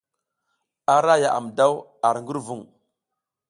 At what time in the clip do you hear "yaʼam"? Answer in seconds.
1.23-1.45